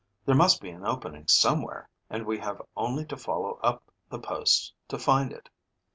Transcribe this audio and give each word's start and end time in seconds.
"There 0.25 0.33
must 0.33 0.61
be 0.61 0.71
an 0.71 0.83
opening 0.83 1.27
somewhere, 1.27 1.87
and 2.09 2.25
we 2.25 2.39
have 2.39 2.59
only 2.75 3.05
to 3.05 3.15
follow 3.15 3.59
up 3.61 3.91
the 4.09 4.17
posts 4.17 4.73
to 4.87 4.97
find 4.97 5.31
it." 5.31 5.47